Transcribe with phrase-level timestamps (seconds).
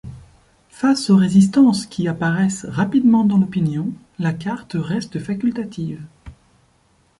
[0.69, 6.01] Face aux résistances qui apparaissent rapidement dans l'opinion, la carte reste facultative.